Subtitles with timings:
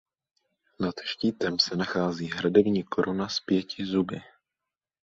[0.79, 4.21] Nad štítem se nachází hradební koruna s pěti zuby.